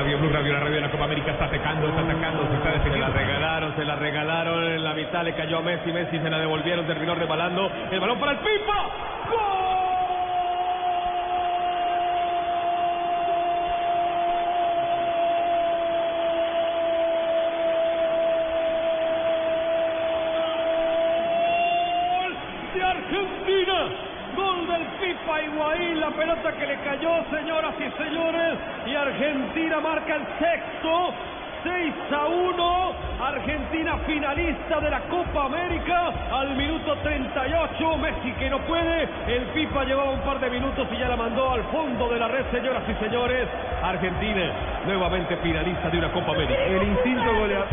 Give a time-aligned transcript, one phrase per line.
[0.00, 2.82] Radio, Blue Radio, la radio de la Copa América está atacando, está atacando, se está
[2.84, 6.30] Se la regalaron, se la regalaron en la mitad, le cayó a Messi, Messi se
[6.30, 8.88] la devolvieron, terminó rebalando, el balón para el Pipa,
[22.16, 22.34] ¡Gol
[22.74, 23.88] de Argentina!
[24.34, 28.09] Gol del Pipa Higuaín, la pelota que le cayó, señoras y señores,
[29.20, 31.12] Argentina marca el sexto.
[31.62, 38.60] 6 a 1, Argentina finalista de la Copa América al minuto 38, Messi que no
[38.60, 42.18] puede, el Pipa llevaba un par de minutos y ya la mandó al fondo de
[42.18, 43.46] la red, señoras y señores,
[43.82, 44.52] Argentina
[44.86, 46.64] nuevamente finalista de una Copa América.
[46.64, 47.68] El instinto goleador.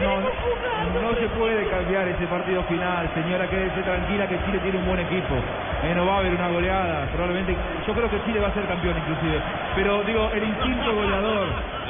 [0.00, 4.86] No, no se puede cambiar ese partido final, señora, quédese tranquila que Chile tiene un
[4.86, 5.34] buen equipo.
[5.82, 7.56] Eh, no va a haber una goleada, probablemente.
[7.86, 9.40] Yo creo que Chile va a ser campeón inclusive.
[9.74, 11.48] Pero digo, el instinto goleador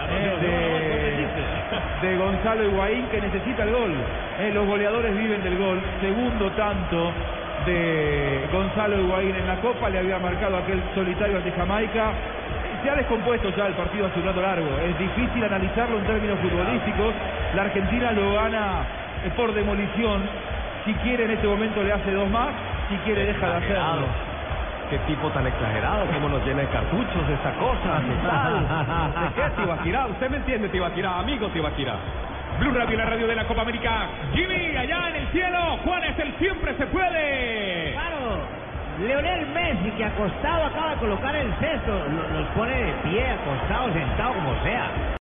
[0.09, 1.27] eh,
[2.01, 3.93] de, de Gonzalo Higuaín que necesita el gol.
[4.39, 5.81] Eh, los goleadores viven del gol.
[6.01, 7.11] Segundo tanto
[7.67, 12.13] de Gonzalo Higuaín en la Copa, le había marcado aquel solitario ante Jamaica.
[12.85, 14.69] Se ha descompuesto ya el partido hace un rato largo.
[14.79, 17.15] Es difícil analizarlo en términos futbolísticos.
[17.57, 20.23] La Argentina lo gana por demolición.
[20.85, 22.49] Si quiere en este momento le hace dos más.
[22.89, 24.07] Si quiere deja de hacerlo.
[24.91, 28.01] Qué tipo tan exagerado, cómo nos llena de cartuchos esta cosa.
[29.21, 30.07] ¿De qué, Tibaquirá?
[30.07, 31.19] ¿Usted me entiende, Tibaquirá?
[31.21, 31.95] Amigo Tibaquirá.
[32.61, 34.07] Blue Radio, la radio de la Copa América.
[34.35, 37.93] Jimmy, allá en el cielo, Juan es el siempre se puede.
[37.95, 38.39] Claro,
[39.09, 43.93] Leonel Messi que acostado acaba de colocar el cesto, lo- los pone de pie, acostado,
[43.93, 44.87] sentado, como sea.